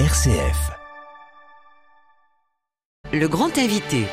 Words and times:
RCF. 0.00 0.72
Le 3.12 3.28
grand 3.28 3.56
invité. 3.56 4.06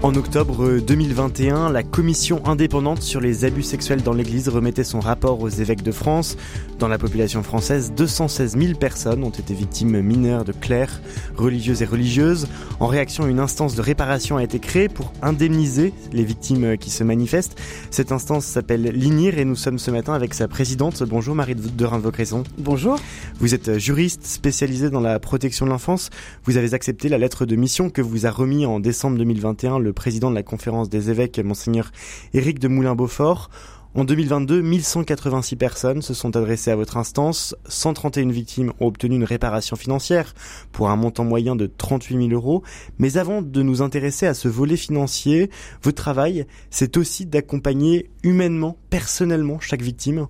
En 0.00 0.14
octobre 0.14 0.78
2021, 0.78 1.70
la 1.70 1.82
commission 1.82 2.40
indépendante 2.46 3.02
sur 3.02 3.20
les 3.20 3.44
abus 3.44 3.64
sexuels 3.64 4.00
dans 4.00 4.12
l'Église 4.12 4.48
remettait 4.48 4.84
son 4.84 5.00
rapport 5.00 5.40
aux 5.40 5.48
évêques 5.48 5.82
de 5.82 5.90
France. 5.90 6.36
Dans 6.78 6.86
la 6.86 6.98
population 6.98 7.42
française, 7.42 7.92
216 7.96 8.56
000 8.56 8.78
personnes 8.78 9.24
ont 9.24 9.30
été 9.30 9.54
victimes 9.54 10.00
mineures 10.00 10.44
de 10.44 10.52
clercs, 10.52 11.00
religieuses 11.36 11.82
et 11.82 11.84
religieuses. 11.84 12.46
En 12.78 12.86
réaction, 12.86 13.26
une 13.26 13.40
instance 13.40 13.74
de 13.74 13.82
réparation 13.82 14.36
a 14.36 14.44
été 14.44 14.60
créée 14.60 14.88
pour 14.88 15.12
indemniser 15.20 15.92
les 16.12 16.22
victimes 16.22 16.78
qui 16.78 16.90
se 16.90 17.02
manifestent. 17.02 17.60
Cette 17.90 18.12
instance 18.12 18.44
s'appelle 18.44 18.82
l'INIR 18.82 19.40
et 19.40 19.44
nous 19.44 19.56
sommes 19.56 19.80
ce 19.80 19.90
matin 19.90 20.12
avec 20.12 20.32
sa 20.32 20.46
présidente. 20.46 21.02
Bonjour 21.02 21.34
Marie 21.34 21.56
de 21.56 21.84
Reims-Vaucresson. 21.84 22.44
Bonjour. 22.58 23.00
Vous 23.40 23.52
êtes 23.52 23.78
juriste 23.78 24.24
spécialisée 24.24 24.90
dans 24.90 25.00
la 25.00 25.18
protection 25.18 25.66
de 25.66 25.72
l'enfance. 25.72 26.10
Vous 26.44 26.56
avez 26.56 26.72
accepté 26.72 27.08
la 27.08 27.18
lettre 27.18 27.46
de 27.46 27.56
mission 27.56 27.90
que 27.90 28.00
vous 28.00 28.26
a 28.26 28.30
remis 28.30 28.64
en 28.64 28.78
décembre 28.78 29.18
2021 29.18 29.80
le 29.80 29.87
président 29.92 30.30
de 30.30 30.34
la 30.34 30.42
conférence 30.42 30.88
des 30.88 31.10
évêques, 31.10 31.38
monseigneur 31.38 31.90
Éric 32.34 32.58
de 32.58 32.68
Moulin-Beaufort. 32.68 33.50
En 33.94 34.04
2022, 34.04 34.60
1186 34.60 35.56
personnes 35.56 36.02
se 36.02 36.12
sont 36.14 36.36
adressées 36.36 36.70
à 36.70 36.76
votre 36.76 36.98
instance, 36.98 37.56
131 37.68 38.28
victimes 38.28 38.72
ont 38.80 38.86
obtenu 38.86 39.16
une 39.16 39.24
réparation 39.24 39.76
financière 39.76 40.34
pour 40.72 40.90
un 40.90 40.96
montant 40.96 41.24
moyen 41.24 41.56
de 41.56 41.66
38 41.66 42.28
000 42.28 42.30
euros. 42.30 42.62
Mais 42.98 43.16
avant 43.16 43.40
de 43.42 43.62
nous 43.62 43.80
intéresser 43.80 44.26
à 44.26 44.34
ce 44.34 44.46
volet 44.46 44.76
financier, 44.76 45.50
votre 45.82 46.02
travail, 46.02 46.46
c'est 46.70 46.96
aussi 46.98 47.24
d'accompagner 47.26 48.10
humainement, 48.22 48.76
personnellement 48.90 49.58
chaque 49.58 49.82
victime 49.82 50.28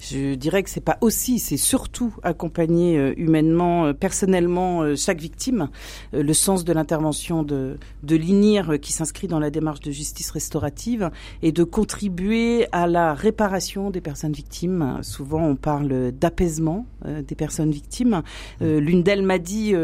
je 0.00 0.34
dirais 0.34 0.62
que 0.62 0.70
c'est 0.70 0.80
pas 0.80 0.96
aussi, 1.02 1.38
c'est 1.38 1.58
surtout 1.58 2.14
accompagner 2.22 2.98
euh, 2.98 3.12
humainement, 3.16 3.86
euh, 3.86 3.92
personnellement 3.92 4.82
euh, 4.82 4.96
chaque 4.96 5.20
victime. 5.20 5.68
le 6.12 6.32
sens 6.32 6.64
de 6.64 6.72
l'intervention 6.72 7.42
de, 7.42 7.78
de 8.02 8.16
l'INIR 8.16 8.80
qui 8.80 8.92
s'inscrit 8.92 9.28
dans 9.28 9.38
la 9.38 9.50
démarche 9.50 9.80
de 9.80 9.90
justice 9.90 10.30
restaurative 10.30 11.10
et 11.42 11.52
de 11.52 11.64
contribuer 11.64 12.66
à 12.72 12.86
la 12.86 13.14
réparation 13.14 13.90
des 13.90 14.00
personnes 14.00 14.32
victimes. 14.32 14.98
Souvent, 15.02 15.42
on 15.42 15.56
parle 15.56 16.12
d'apaisement 16.12 16.86
des 17.04 17.34
personnes 17.34 17.70
victimes. 17.70 18.22
L'une 18.60 19.02
d'elles 19.02 19.22
m'a 19.22 19.38
dit 19.38 19.74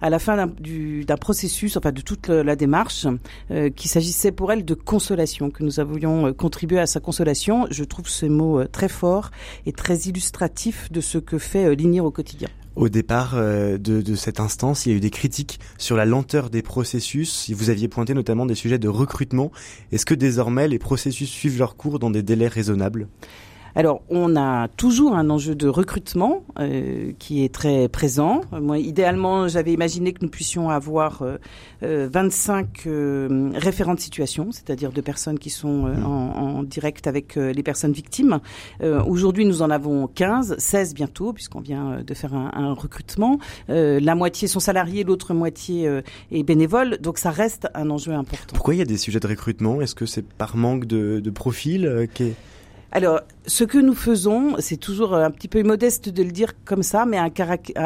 à 0.00 0.10
la 0.10 0.18
fin 0.18 0.36
d'un 0.36 1.16
processus, 1.16 1.76
enfin 1.76 1.92
de 1.92 2.00
toute 2.00 2.28
la 2.28 2.56
démarche, 2.56 3.06
qu'il 3.48 3.90
s'agissait 3.90 4.32
pour 4.32 4.52
elle 4.52 4.64
de 4.64 4.74
consolation, 4.74 5.50
que 5.50 5.62
nous 5.62 5.80
avions 5.80 6.32
contribué 6.32 6.78
à 6.78 6.86
sa 6.86 7.00
consolation. 7.00 7.66
Je 7.70 7.84
trouve 7.84 8.08
ce 8.08 8.26
mot 8.26 8.64
très 8.66 8.88
fort 8.88 9.30
est 9.66 9.76
très 9.76 9.96
illustratif 9.96 10.90
de 10.90 11.00
ce 11.00 11.18
que 11.18 11.38
fait 11.38 11.66
euh, 11.66 11.74
l'INIR 11.74 12.04
au 12.04 12.10
quotidien. 12.10 12.48
Au 12.76 12.88
départ 12.88 13.34
euh, 13.34 13.78
de, 13.78 14.00
de, 14.00 14.14
cette 14.16 14.40
instance, 14.40 14.84
il 14.84 14.90
y 14.90 14.92
a 14.92 14.96
eu 14.96 15.00
des 15.00 15.10
critiques 15.10 15.60
sur 15.78 15.96
la 15.96 16.04
lenteur 16.04 16.50
des 16.50 16.62
processus. 16.62 17.50
Vous 17.50 17.70
aviez 17.70 17.86
pointé 17.86 18.14
notamment 18.14 18.46
des 18.46 18.56
sujets 18.56 18.78
de 18.78 18.88
recrutement. 18.88 19.52
Est-ce 19.92 20.04
que 20.04 20.14
désormais 20.14 20.66
les 20.66 20.80
processus 20.80 21.30
suivent 21.30 21.58
leur 21.58 21.76
cours 21.76 21.98
dans 21.98 22.10
des 22.10 22.22
délais 22.22 22.48
raisonnables? 22.48 23.08
Alors, 23.76 24.02
on 24.08 24.36
a 24.36 24.68
toujours 24.68 25.14
un 25.14 25.30
enjeu 25.30 25.56
de 25.56 25.66
recrutement 25.66 26.44
euh, 26.60 27.12
qui 27.18 27.44
est 27.44 27.52
très 27.52 27.88
présent. 27.88 28.42
Moi, 28.52 28.78
idéalement, 28.78 29.48
j'avais 29.48 29.72
imaginé 29.72 30.12
que 30.12 30.20
nous 30.22 30.30
puissions 30.30 30.70
avoir 30.70 31.22
euh, 31.22 32.08
25 32.12 32.84
euh, 32.86 33.28
euh, 33.28 33.50
référents 33.54 33.94
de 33.94 34.00
situation, 34.00 34.52
c'est-à-dire 34.52 34.92
de 34.92 35.00
personnes 35.00 35.40
qui 35.40 35.50
sont 35.50 35.86
euh, 35.86 35.94
mmh. 35.94 36.06
en, 36.06 36.58
en, 36.58 36.62
direct 36.62 37.08
avec 37.08 37.36
les 37.36 37.62
personnes 37.62 37.92
victimes. 37.92 38.40
Aujourd'hui, 39.06 39.44
nous 39.44 39.62
en 39.62 39.70
avons 39.70 40.06
15, 40.06 40.56
16 40.58 40.94
bientôt, 40.94 41.32
puisqu'on 41.32 41.60
vient 41.60 42.02
de 42.02 42.14
faire 42.14 42.34
un, 42.34 42.50
un 42.54 42.72
recrutement. 42.72 43.38
la 43.68 44.14
moitié 44.14 44.48
sont 44.48 44.60
salariés, 44.60 45.04
l'autre 45.04 45.34
moitié 45.34 46.00
est 46.30 46.42
bénévole. 46.42 46.98
Donc, 46.98 47.18
ça 47.18 47.30
reste 47.30 47.68
un 47.74 47.90
enjeu 47.90 48.12
important. 48.12 48.54
Pourquoi 48.54 48.74
il 48.74 48.78
y 48.78 48.82
a 48.82 48.86
des 48.86 48.96
sujets 48.96 49.20
de 49.20 49.26
recrutement? 49.26 49.80
Est-ce 49.80 49.94
que 49.94 50.06
c'est 50.06 50.26
par 50.26 50.56
manque 50.56 50.86
de, 50.86 51.20
de 51.20 51.30
profil 51.30 52.08
qui 52.14 52.24
est... 52.24 52.34
Alors, 52.92 53.20
ce 53.46 53.64
que 53.64 53.76
nous 53.76 53.94
faisons, 53.94 54.56
c'est 54.58 54.78
toujours 54.78 55.14
un 55.14 55.30
petit 55.30 55.48
peu 55.48 55.62
modeste 55.62 56.08
de 56.08 56.22
le 56.22 56.30
dire 56.30 56.52
comme 56.64 56.82
ça, 56.82 57.04
mais 57.04 57.18
a 57.18 57.24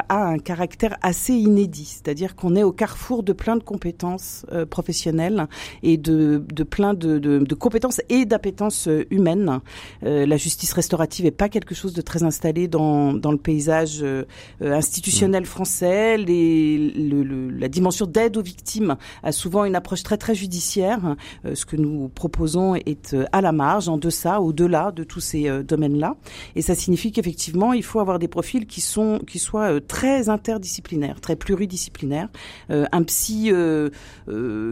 un 0.08 0.38
caractère 0.38 0.96
assez 1.02 1.34
inédit. 1.34 1.84
C'est-à-dire 1.84 2.36
qu'on 2.36 2.54
est 2.54 2.62
au 2.62 2.70
carrefour 2.70 3.22
de 3.24 3.32
plein 3.32 3.56
de 3.56 3.62
compétences 3.64 4.46
euh, 4.52 4.66
professionnelles 4.66 5.48
et 5.82 5.96
de, 5.96 6.44
de 6.52 6.62
plein 6.62 6.94
de, 6.94 7.18
de, 7.18 7.38
de, 7.38 7.54
compétences 7.54 8.00
et 8.08 8.24
d'appétences 8.24 8.86
euh, 8.86 9.06
humaines. 9.10 9.60
Euh, 10.04 10.26
la 10.26 10.36
justice 10.36 10.72
restaurative 10.72 11.26
est 11.26 11.32
pas 11.32 11.48
quelque 11.48 11.74
chose 11.74 11.92
de 11.92 12.02
très 12.02 12.22
installé 12.22 12.68
dans, 12.68 13.12
dans 13.12 13.32
le 13.32 13.38
paysage 13.38 14.00
euh, 14.02 14.24
institutionnel 14.60 15.42
mmh. 15.42 15.46
français. 15.46 16.18
Les, 16.18 16.78
le, 16.78 17.24
le, 17.24 17.50
la 17.50 17.68
dimension 17.68 18.06
d'aide 18.06 18.36
aux 18.36 18.42
victimes 18.42 18.96
a 19.24 19.32
souvent 19.32 19.64
une 19.64 19.74
approche 19.74 20.04
très 20.04 20.18
très 20.18 20.34
judiciaire. 20.36 21.16
ce 21.52 21.64
que 21.64 21.76
nous 21.76 22.08
proposons 22.08 22.76
est 22.76 23.16
à 23.32 23.40
la 23.40 23.52
marge, 23.52 23.88
en 23.88 23.98
deçà, 23.98 24.40
au-delà 24.40 24.92
de 24.92 25.02
tous 25.02 25.20
ces 25.20 25.47
euh, 25.48 25.62
domaines-là. 25.62 26.16
Et 26.56 26.62
ça 26.62 26.74
signifie 26.74 27.12
qu'effectivement, 27.12 27.72
il 27.72 27.82
faut 27.82 28.00
avoir 28.00 28.18
des 28.18 28.28
profils 28.28 28.66
qui 28.66 28.80
sont 28.80 29.20
qui 29.26 29.38
soient 29.38 29.72
euh, 29.72 29.80
très 29.80 30.28
interdisciplinaires, 30.28 31.20
très 31.20 31.36
pluridisciplinaires. 31.36 32.28
Euh, 32.70 32.86
un 32.92 33.02
psy 33.02 33.52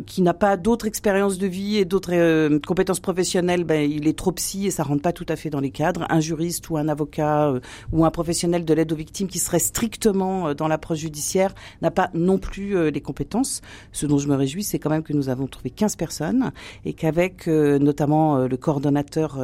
qui 0.06 0.22
n'a 0.22 0.34
pas 0.34 0.56
d'autres 0.56 0.86
expériences 0.86 1.38
de 1.38 1.46
vie 1.46 1.76
et 1.76 1.84
d'autres 1.84 2.58
compétences 2.58 3.00
professionnelles, 3.00 3.64
ben, 3.64 3.90
il 3.90 4.06
est 4.06 4.16
trop 4.16 4.32
psy 4.32 4.66
et 4.66 4.70
ça 4.70 4.82
rentre 4.82 5.02
pas 5.02 5.12
tout 5.12 5.26
à 5.28 5.36
fait 5.36 5.50
dans 5.50 5.60
les 5.60 5.70
cadres. 5.70 6.06
Un 6.08 6.20
juriste 6.20 6.68
ou 6.70 6.76
un 6.76 6.88
avocat 6.88 7.54
ou 7.92 8.04
un 8.04 8.10
professionnel 8.10 8.64
de 8.64 8.74
l'aide 8.74 8.92
aux 8.92 8.96
victimes 8.96 9.28
qui 9.28 9.38
serait 9.38 9.58
strictement 9.58 10.54
dans 10.54 10.68
l'approche 10.68 10.98
judiciaire 10.98 11.54
n'a 11.82 11.90
pas 11.90 12.10
non 12.14 12.38
plus 12.38 12.90
les 12.90 13.00
compétences. 13.00 13.62
Ce 13.92 14.06
dont 14.06 14.18
je 14.18 14.28
me 14.28 14.34
réjouis, 14.34 14.64
c'est 14.64 14.78
quand 14.78 14.90
même 14.90 15.02
que 15.02 15.12
nous 15.12 15.28
avons 15.28 15.46
trouvé 15.46 15.70
15 15.70 15.96
personnes 15.96 16.52
et 16.84 16.92
qu'avec 16.92 17.46
notamment 17.46 18.46
le 18.46 18.56
coordonnateur 18.56 19.38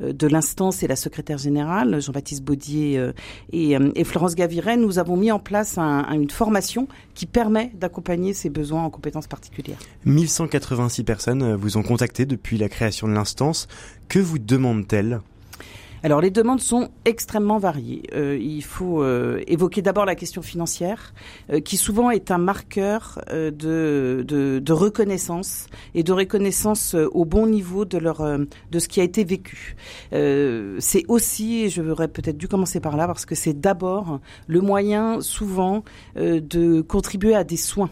de 0.00 0.26
l'instance 0.26 0.75
et 0.82 0.86
la 0.86 0.96
secrétaire 0.96 1.38
générale, 1.38 2.00
Jean-Baptiste 2.00 2.42
Baudier 2.42 2.98
euh, 2.98 3.12
euh, 3.54 3.90
et, 3.94 4.04
Florence 4.04 4.34
Gaviret, 4.34 4.76
nous 4.76 4.98
avons 4.98 5.16
mis 5.16 5.30
en 5.30 5.38
place 5.38 5.78
une 5.78 6.30
formation 6.30 6.88
qui 7.14 7.26
permet 7.26 7.72
d'accompagner 7.74 8.34
ces 8.34 8.50
besoins 8.50 8.82
en 8.82 8.90
compétences 8.90 9.26
particulières. 9.26 9.78
1186 10.04 11.04
personnes 11.04 11.42
euh, 11.42 11.56
vous 11.56 11.76
ont 11.76 11.82
contacté 11.82 12.26
depuis 12.26 12.58
la 12.58 12.68
création 12.68 13.08
de 13.08 13.12
l'instance. 13.12 13.68
Que 14.08 14.18
vous 14.18 14.38
demandent-elles 14.38 15.20
alors 16.02 16.20
les 16.20 16.30
demandes 16.30 16.60
sont 16.60 16.90
extrêmement 17.04 17.58
variées. 17.58 18.02
Euh, 18.14 18.38
il 18.40 18.62
faut 18.62 19.02
euh, 19.02 19.42
évoquer 19.46 19.82
d'abord 19.82 20.04
la 20.04 20.14
question 20.14 20.42
financière, 20.42 21.14
euh, 21.50 21.60
qui 21.60 21.76
souvent 21.76 22.10
est 22.10 22.30
un 22.30 22.38
marqueur 22.38 23.20
de, 23.30 24.72
reconnaissance 24.72 25.66
et 25.94 26.02
de 26.02 26.12
reconnaissance 26.12 26.94
au 26.94 27.24
bon 27.24 27.46
niveau 27.46 27.84
de 27.84 27.98
leur 27.98 28.22
de 28.70 28.78
ce 28.78 28.88
qui 28.88 29.00
a 29.00 29.04
été 29.04 29.24
vécu. 29.24 29.76
c'est 30.10 31.04
aussi, 31.08 31.64
et 31.64 31.68
je 31.70 31.82
voudrais 31.82 32.08
peut-être 32.08 32.36
dû 32.36 32.48
commencer 32.48 32.80
par 32.80 32.96
là, 32.96 33.06
parce 33.06 33.24
que 33.24 33.34
c'est 33.34 33.58
d'abord 33.58 34.20
le 34.46 34.60
moyen 34.60 35.20
souvent 35.20 35.82
de 36.16 36.80
contribuer 36.82 37.34
à 37.34 37.44
des 37.44 37.56
soins. 37.56 37.90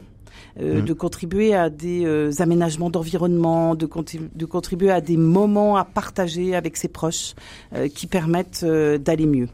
Euh, 0.60 0.82
mmh. 0.82 0.84
de 0.84 0.92
contribuer 0.92 1.52
à 1.52 1.68
des 1.68 2.04
euh, 2.04 2.30
aménagements 2.38 2.88
d'environnement, 2.88 3.74
de, 3.74 3.88
de, 4.34 4.44
contribuer 4.46 4.90
à 4.90 5.00
des 5.00 5.16
moments 5.16 5.76
à 5.76 5.84
partager 5.84 6.54
avec 6.54 6.76
ses 6.76 6.86
proches 6.86 7.34
euh, 7.74 7.88
qui 7.88 8.06
permettent 8.06 8.64
d'aller 8.64 9.26
mieux. 9.26 9.48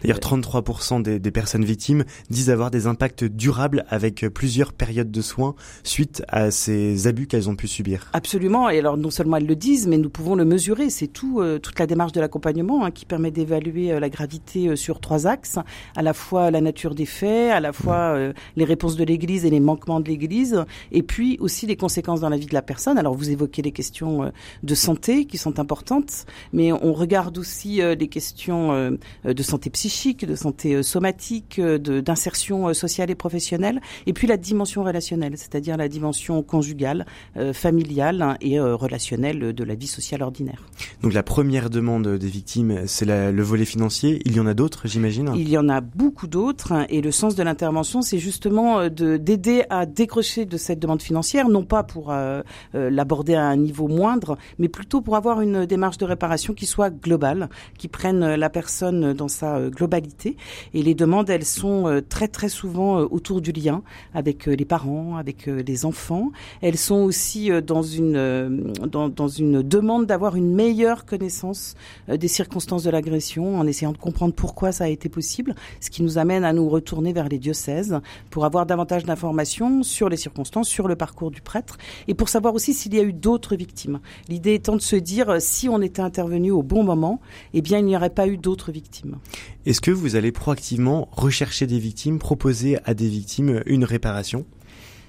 D'ailleurs, 0.00 0.18
33% 0.18 1.02
des, 1.02 1.18
des, 1.18 1.30
personnes 1.30 1.64
victimes 1.64 2.04
disent 2.30 2.48
avoir 2.48 2.70
des 2.70 2.86
impacts 2.86 3.24
durables 3.24 3.84
avec 3.90 4.26
plusieurs 4.28 4.72
périodes 4.72 5.10
de 5.10 5.20
soins 5.20 5.54
suite 5.82 6.22
à 6.28 6.50
ces 6.50 7.06
abus 7.06 7.26
qu'elles 7.26 7.50
ont 7.50 7.56
pu 7.56 7.68
subir. 7.68 8.08
Absolument. 8.14 8.70
Et 8.70 8.78
alors, 8.78 8.96
non 8.96 9.10
seulement 9.10 9.36
elles 9.36 9.46
le 9.46 9.56
disent, 9.56 9.86
mais 9.86 9.98
nous 9.98 10.08
pouvons 10.08 10.36
le 10.36 10.46
mesurer. 10.46 10.88
C'est 10.88 11.08
tout, 11.08 11.42
toute 11.62 11.78
la 11.78 11.86
démarche 11.86 12.12
de 12.12 12.20
l'accompagnement 12.20 12.86
hein, 12.86 12.90
qui 12.90 13.04
permet 13.04 13.30
d'évaluer 13.30 14.00
la 14.00 14.08
gravité 14.08 14.74
sur 14.74 15.00
trois 15.00 15.26
axes, 15.26 15.58
à 15.94 16.00
la 16.00 16.14
fois 16.14 16.50
la 16.50 16.62
nature 16.62 16.94
des 16.94 17.04
faits, 17.04 17.50
à 17.50 17.60
la 17.60 17.74
fois 17.74 18.16
mmh. 18.16 18.32
les 18.56 18.64
réponses 18.64 18.96
de 18.96 19.04
l'Église 19.04 19.44
et 19.44 19.50
les 19.50 19.60
manquements 19.60 20.00
de 20.00 20.08
l'Église 20.08 20.45
et 20.92 21.02
puis 21.02 21.36
aussi 21.40 21.66
les 21.66 21.76
conséquences 21.76 22.20
dans 22.20 22.28
la 22.28 22.36
vie 22.36 22.46
de 22.46 22.54
la 22.54 22.62
personne. 22.62 22.98
Alors 22.98 23.14
vous 23.14 23.30
évoquez 23.30 23.62
les 23.62 23.72
questions 23.72 24.24
euh, 24.24 24.30
de 24.62 24.74
santé 24.74 25.24
qui 25.24 25.38
sont 25.38 25.58
importantes, 25.58 26.26
mais 26.52 26.72
on 26.72 26.92
regarde 26.92 27.38
aussi 27.38 27.80
euh, 27.80 27.94
les 27.94 28.08
questions 28.08 28.72
euh, 28.72 28.90
de 29.24 29.42
santé 29.42 29.70
psychique, 29.70 30.24
de 30.24 30.34
santé 30.34 30.82
somatique, 30.82 31.60
d'insertion 31.60 32.72
sociale 32.74 33.10
et 33.10 33.14
professionnelle, 33.14 33.80
et 34.06 34.12
puis 34.12 34.26
la 34.26 34.36
dimension 34.36 34.84
relationnelle, 34.84 35.36
c'est-à-dire 35.36 35.76
la 35.76 35.88
dimension 35.88 36.42
conjugale, 36.42 37.06
familiale 37.52 38.36
et 38.40 38.58
relationnelle 38.60 39.52
de 39.52 39.64
la 39.64 39.74
vie 39.74 39.86
sociale 39.86 40.22
ordinaire. 40.22 40.62
Donc 41.02 41.12
la 41.12 41.22
première 41.22 41.70
demande 41.70 42.16
des 42.16 42.28
victimes, 42.28 42.82
c'est 42.86 43.04
le 43.06 43.42
volet 43.42 43.64
financier. 43.64 44.20
Il 44.24 44.36
y 44.36 44.40
en 44.40 44.46
a 44.46 44.54
d'autres, 44.54 44.86
j'imagine? 44.86 45.32
Il 45.36 45.48
y 45.48 45.58
en 45.58 45.68
a 45.68 45.80
beaucoup 45.80 46.26
d'autres, 46.26 46.86
et 46.88 47.00
le 47.00 47.10
sens 47.10 47.34
de 47.34 47.42
l'intervention, 47.42 48.02
c'est 48.02 48.18
justement 48.18 48.88
d'aider 48.88 49.64
à 49.70 49.86
décrocher 49.86 50.35
de 50.44 50.56
cette 50.56 50.78
demande 50.78 51.02
financière, 51.02 51.48
non 51.48 51.64
pas 51.64 51.82
pour 51.82 52.10
euh, 52.10 52.42
euh, 52.74 52.90
l'aborder 52.90 53.34
à 53.34 53.46
un 53.46 53.56
niveau 53.56 53.88
moindre, 53.88 54.36
mais 54.58 54.68
plutôt 54.68 55.00
pour 55.00 55.16
avoir 55.16 55.40
une 55.40 55.66
démarche 55.66 55.98
de 55.98 56.04
réparation 56.04 56.54
qui 56.54 56.66
soit 56.66 56.90
globale, 56.90 57.48
qui 57.78 57.88
prenne 57.88 58.34
la 58.34 58.50
personne 58.50 59.12
dans 59.12 59.28
sa 59.28 59.60
globalité. 59.70 60.36
Et 60.74 60.82
les 60.82 60.94
demandes, 60.94 61.30
elles 61.30 61.44
sont 61.44 62.02
très 62.08 62.28
très 62.28 62.48
souvent 62.48 62.98
autour 63.00 63.40
du 63.40 63.52
lien 63.52 63.82
avec 64.14 64.46
les 64.46 64.64
parents, 64.64 65.16
avec 65.16 65.46
les 65.46 65.84
enfants. 65.84 66.32
Elles 66.60 66.76
sont 66.76 66.96
aussi 66.96 67.50
dans 67.62 67.82
une 67.82 68.72
dans, 68.86 69.08
dans 69.08 69.28
une 69.28 69.62
demande 69.62 70.06
d'avoir 70.06 70.36
une 70.36 70.54
meilleure 70.54 71.06
connaissance 71.06 71.74
des 72.08 72.28
circonstances 72.28 72.82
de 72.82 72.90
l'agression, 72.90 73.58
en 73.58 73.66
essayant 73.66 73.92
de 73.92 73.98
comprendre 73.98 74.34
pourquoi 74.34 74.72
ça 74.72 74.84
a 74.84 74.88
été 74.88 75.08
possible, 75.08 75.54
ce 75.80 75.90
qui 75.90 76.02
nous 76.02 76.18
amène 76.18 76.44
à 76.44 76.52
nous 76.52 76.68
retourner 76.68 77.12
vers 77.12 77.28
les 77.28 77.38
diocèses 77.38 78.00
pour 78.30 78.44
avoir 78.44 78.66
davantage 78.66 79.04
d'informations 79.04 79.82
sur 79.82 80.08
les 80.08 80.16
sur 80.62 80.88
le 80.88 80.96
parcours 80.96 81.30
du 81.30 81.40
prêtre, 81.40 81.78
et 82.08 82.14
pour 82.14 82.28
savoir 82.28 82.54
aussi 82.54 82.74
s'il 82.74 82.94
y 82.94 82.98
a 82.98 83.02
eu 83.02 83.12
d'autres 83.12 83.56
victimes. 83.56 84.00
L'idée 84.28 84.54
étant 84.54 84.76
de 84.76 84.80
se 84.80 84.96
dire, 84.96 85.30
euh, 85.30 85.36
si 85.40 85.68
on 85.68 85.82
était 85.82 86.02
intervenu 86.02 86.50
au 86.50 86.62
bon 86.62 86.82
moment, 86.82 87.20
eh 87.54 87.62
bien, 87.62 87.78
il 87.78 87.84
n'y 87.84 87.96
aurait 87.96 88.10
pas 88.10 88.26
eu 88.26 88.36
d'autres 88.36 88.72
victimes. 88.72 89.18
Est-ce 89.64 89.80
que 89.80 89.90
vous 89.90 90.16
allez 90.16 90.32
proactivement 90.32 91.08
rechercher 91.12 91.66
des 91.66 91.78
victimes, 91.78 92.18
proposer 92.18 92.78
à 92.84 92.94
des 92.94 93.08
victimes 93.08 93.62
une 93.66 93.84
réparation? 93.84 94.44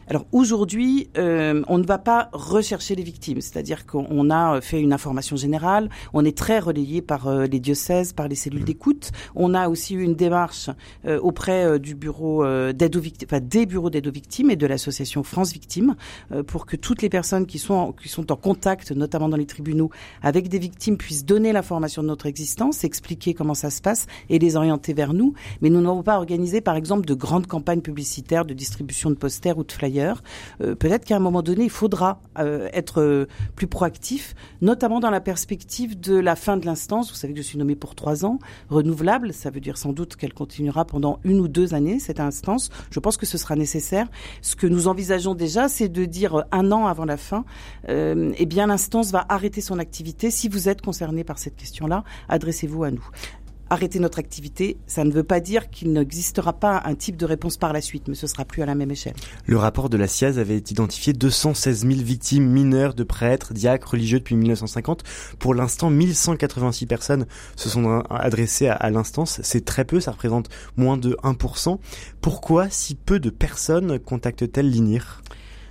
Alors 0.09 0.25
aujourd'hui, 0.31 1.09
euh, 1.17 1.63
on 1.67 1.77
ne 1.77 1.85
va 1.85 1.97
pas 1.97 2.29
rechercher 2.31 2.95
les 2.95 3.03
victimes, 3.03 3.41
c'est-à-dire 3.41 3.85
qu'on 3.85 4.29
a 4.29 4.61
fait 4.61 4.79
une 4.79 4.93
information 4.93 5.35
générale, 5.35 5.89
on 6.13 6.23
est 6.23 6.37
très 6.37 6.59
relayé 6.59 7.01
par 7.01 7.27
euh, 7.27 7.45
les 7.45 7.59
diocèses, 7.59 8.13
par 8.13 8.29
les 8.29 8.35
cellules 8.35 8.61
mmh. 8.61 8.65
d'écoute. 8.65 9.11
On 9.35 9.53
a 9.53 9.67
aussi 9.67 9.95
eu 9.95 10.03
une 10.03 10.15
démarche 10.15 10.69
euh, 11.05 11.19
auprès 11.19 11.77
du 11.79 11.95
bureau 11.95 12.45
d'aide 12.71 12.95
aux 12.95 13.01
victimes, 13.01 13.27
enfin 13.29 13.41
des 13.43 13.65
bureaux 13.65 13.89
d'aide 13.89 14.07
aux 14.07 14.11
victimes 14.11 14.49
et 14.49 14.55
de 14.55 14.65
l'association 14.65 15.23
France 15.23 15.51
Victimes, 15.51 15.95
pour 16.45 16.65
que 16.65 16.75
toutes 16.75 17.01
les 17.01 17.09
personnes 17.09 17.45
qui 17.45 17.59
sont 17.59 17.73
en, 17.73 17.91
qui 17.91 18.09
sont 18.09 18.31
en 18.31 18.35
contact, 18.35 18.91
notamment 18.91 19.27
dans 19.27 19.37
les 19.37 19.45
tribunaux, 19.45 19.89
avec 20.21 20.47
des 20.47 20.59
victimes 20.59 20.97
puissent 20.97 21.25
donner 21.25 21.51
l'information 21.51 22.01
de 22.01 22.07
notre 22.07 22.27
existence, 22.27 22.83
expliquer 22.83 23.33
comment 23.33 23.53
ça 23.53 23.69
se 23.69 23.81
passe 23.81 24.07
et 24.29 24.39
les 24.39 24.55
orienter 24.55 24.93
vers 24.93 25.13
nous. 25.13 25.33
Mais 25.61 25.69
nous 25.69 25.81
n'avons 25.81 26.03
pas 26.03 26.17
organisé, 26.17 26.61
par 26.61 26.75
exemple, 26.75 27.05
de 27.05 27.13
grandes 27.13 27.47
campagnes 27.47 27.81
publicitaires 27.81 28.45
de 28.45 28.53
distribution 28.53 29.09
de 29.09 29.15
posters 29.15 29.57
ou 29.57 29.63
de 29.63 29.71
flyers 29.71 29.96
euh, 30.01 30.75
peut-être 30.75 31.05
qu'à 31.05 31.15
un 31.15 31.19
moment 31.19 31.41
donné, 31.41 31.65
il 31.65 31.69
faudra 31.69 32.21
euh, 32.39 32.69
être 32.73 33.01
euh, 33.01 33.27
plus 33.55 33.67
proactif, 33.67 34.35
notamment 34.61 34.99
dans 34.99 35.09
la 35.09 35.21
perspective 35.21 35.99
de 35.99 36.15
la 36.15 36.35
fin 36.35 36.57
de 36.57 36.65
l'instance. 36.65 37.09
Vous 37.09 37.15
savez 37.15 37.33
que 37.33 37.41
je 37.41 37.45
suis 37.45 37.57
nommée 37.57 37.75
pour 37.75 37.95
trois 37.95 38.25
ans, 38.25 38.39
renouvelable. 38.69 39.33
Ça 39.33 39.49
veut 39.49 39.59
dire 39.59 39.77
sans 39.77 39.93
doute 39.93 40.15
qu'elle 40.15 40.33
continuera 40.33 40.85
pendant 40.85 41.19
une 41.23 41.39
ou 41.39 41.47
deux 41.47 41.73
années, 41.73 41.99
cette 41.99 42.19
instance. 42.19 42.69
Je 42.91 42.99
pense 42.99 43.17
que 43.17 43.25
ce 43.25 43.37
sera 43.37 43.55
nécessaire. 43.55 44.07
Ce 44.41 44.55
que 44.55 44.67
nous 44.67 44.87
envisageons 44.87 45.35
déjà, 45.35 45.67
c'est 45.67 45.89
de 45.89 46.05
dire 46.05 46.45
un 46.51 46.71
an 46.71 46.87
avant 46.87 47.05
la 47.05 47.17
fin, 47.17 47.45
eh 47.87 48.45
bien 48.45 48.67
l'instance 48.67 49.11
va 49.11 49.25
arrêter 49.29 49.61
son 49.61 49.79
activité. 49.79 50.31
Si 50.31 50.49
vous 50.49 50.69
êtes 50.69 50.81
concerné 50.81 51.23
par 51.23 51.37
cette 51.39 51.55
question-là, 51.55 52.03
adressez-vous 52.29 52.83
à 52.83 52.91
nous 52.91 53.07
arrêter 53.69 53.99
notre 53.99 54.19
activité, 54.19 54.77
ça 54.87 55.03
ne 55.03 55.11
veut 55.11 55.23
pas 55.23 55.39
dire 55.39 55.69
qu'il 55.69 55.91
n'existera 55.93 56.53
pas 56.53 56.81
un 56.85 56.95
type 56.95 57.17
de 57.17 57.25
réponse 57.25 57.57
par 57.57 57.73
la 57.73 57.81
suite, 57.81 58.07
mais 58.07 58.15
ce 58.15 58.27
sera 58.27 58.45
plus 58.45 58.61
à 58.61 58.65
la 58.65 58.75
même 58.75 58.91
échelle. 58.91 59.13
Le 59.45 59.57
rapport 59.57 59.89
de 59.89 59.97
la 59.97 60.07
SIAZ 60.07 60.39
avait 60.39 60.57
identifié 60.57 61.13
216 61.13 61.85
000 61.87 61.93
victimes 62.01 62.47
mineures 62.47 62.93
de 62.93 63.03
prêtres, 63.03 63.53
diacres, 63.53 63.91
religieux 63.91 64.19
depuis 64.19 64.35
1950. 64.35 65.03
Pour 65.39 65.53
l'instant, 65.53 65.89
1186 65.89 66.85
personnes 66.85 67.25
se 67.55 67.69
sont 67.69 68.03
adressées 68.09 68.67
à, 68.67 68.89
l'instance. 68.89 69.39
C'est 69.43 69.65
très 69.65 69.85
peu, 69.85 69.99
ça 69.99 70.11
représente 70.11 70.49
moins 70.75 70.97
de 70.97 71.17
1%. 71.23 71.79
Pourquoi 72.21 72.69
si 72.69 72.95
peu 72.95 73.19
de 73.19 73.29
personnes 73.29 73.99
contactent-elles 73.99 74.69
l'INIR? 74.69 75.21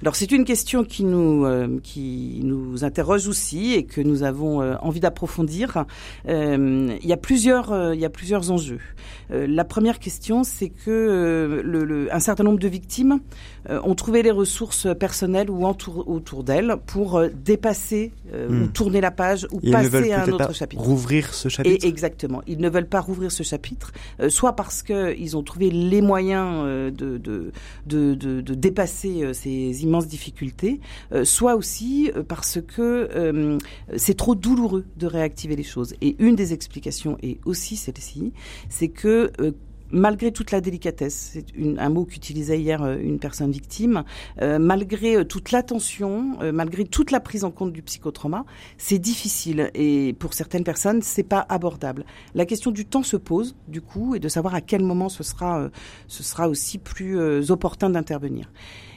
Alors 0.02 0.14
c'est 0.14 0.30
une 0.30 0.44
question 0.44 0.84
qui 0.84 1.04
nous 1.04 1.44
euh, 1.44 1.78
qui 1.82 2.40
nous 2.42 2.84
interroge 2.84 3.28
aussi 3.28 3.72
et 3.72 3.84
que 3.84 4.00
nous 4.00 4.22
avons 4.22 4.60
euh, 4.60 4.74
envie 4.82 5.00
d'approfondir. 5.00 5.84
Euh, 6.28 6.96
il 7.02 7.08
y 7.08 7.12
a 7.12 7.16
plusieurs 7.16 7.94
il 7.94 8.00
y 8.00 8.04
a 8.04 8.10
plusieurs 8.10 8.50
enjeux. 8.50 8.80
la 9.30 9.64
première 9.64 9.98
question 9.98 10.44
c'est 10.44 10.68
que 10.68 11.62
le, 11.64 12.14
un 12.14 12.20
certain 12.20 12.44
nombre 12.44 12.58
de 12.58 12.68
victimes 12.68 13.20
ont 13.68 13.94
trouvé 13.94 14.22
les 14.22 14.30
ressources 14.30 14.86
personnelles 14.98 15.50
ou 15.50 15.66
autour, 15.66 16.08
autour 16.08 16.44
d'elles 16.44 16.76
pour 16.86 17.22
dépasser 17.44 18.12
ou 18.32 18.52
hmm. 18.52 18.72
tourner 18.72 19.00
la 19.00 19.10
page 19.10 19.46
ou 19.50 19.60
passer 19.60 20.12
à 20.12 20.24
un 20.24 20.28
autre 20.28 20.54
chapitre. 20.54 20.82
Rouvrir 20.82 21.34
ce 21.34 21.48
chapitre? 21.48 21.84
Et 21.84 21.88
exactement. 21.88 22.42
Ils 22.46 22.60
ne 22.60 22.68
veulent 22.68 22.88
pas 22.88 23.00
rouvrir 23.00 23.32
ce 23.32 23.42
chapitre, 23.42 23.92
soit 24.28 24.54
parce 24.54 24.82
que 24.82 25.16
ils 25.18 25.36
ont 25.36 25.42
trouvé 25.42 25.70
les 25.70 26.02
moyens 26.02 26.64
de 26.64 26.90
de, 27.18 27.50
de, 27.86 28.14
de, 28.14 28.40
de 28.40 28.54
dépasser 28.54 29.30
ces 29.32 29.85
immenses 29.86 30.08
difficultés, 30.08 30.80
euh, 31.12 31.24
soit 31.24 31.54
aussi 31.54 32.10
euh, 32.14 32.22
parce 32.22 32.58
que 32.60 33.08
euh, 33.14 33.58
c'est 33.96 34.16
trop 34.16 34.34
douloureux 34.34 34.84
de 34.96 35.06
réactiver 35.06 35.56
les 35.56 35.62
choses. 35.62 35.94
Et 36.02 36.16
une 36.18 36.34
des 36.34 36.52
explications 36.52 37.16
est 37.22 37.38
aussi 37.46 37.76
celle-ci, 37.76 38.32
c'est 38.68 38.88
que 38.88 39.30
malgré 39.92 40.32
toute 40.32 40.50
la 40.50 40.60
délicatesse, 40.60 41.30
c'est 41.34 41.46
un 41.78 41.88
mot 41.90 42.04
qu'utilisait 42.04 42.58
hier 42.58 42.84
une 42.98 43.20
personne 43.20 43.52
victime, 43.52 44.02
malgré 44.40 45.24
toute 45.24 45.52
l'attention, 45.52 46.38
malgré 46.52 46.84
toute 46.84 47.12
la 47.12 47.20
prise 47.20 47.44
en 47.44 47.52
compte 47.52 47.72
du 47.72 47.82
psychotrauma, 47.82 48.44
c'est 48.78 48.98
difficile 48.98 49.70
et 49.74 50.12
pour 50.18 50.34
certaines 50.34 50.64
personnes, 50.64 51.02
c'est 51.02 51.22
pas 51.22 51.46
abordable. 51.48 52.04
La 52.34 52.46
question 52.46 52.72
du 52.72 52.84
temps 52.84 53.04
se 53.04 53.16
pose 53.16 53.54
du 53.68 53.80
coup 53.80 54.16
et 54.16 54.18
de 54.18 54.28
savoir 54.28 54.56
à 54.56 54.60
quel 54.60 54.82
moment 54.82 55.08
ce 55.08 55.22
sera, 55.22 55.70
ce 56.08 56.24
sera 56.24 56.48
aussi 56.48 56.78
plus 56.78 57.50
opportun 57.52 57.90
d'intervenir. 57.90 58.50